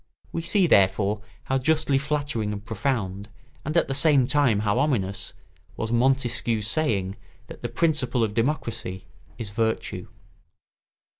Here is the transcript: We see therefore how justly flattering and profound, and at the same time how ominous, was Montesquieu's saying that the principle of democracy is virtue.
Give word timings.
We 0.31 0.41
see 0.41 0.65
therefore 0.65 1.21
how 1.43 1.59
justly 1.59 1.99
flattering 1.99 2.51
and 2.53 2.65
profound, 2.65 3.29
and 3.63 3.77
at 3.77 3.87
the 3.87 3.93
same 3.93 4.25
time 4.25 4.61
how 4.61 4.79
ominous, 4.79 5.35
was 5.77 5.91
Montesquieu's 5.91 6.67
saying 6.67 7.17
that 7.45 7.61
the 7.61 7.69
principle 7.69 8.23
of 8.23 8.33
democracy 8.33 9.05
is 9.37 9.51
virtue. 9.51 10.07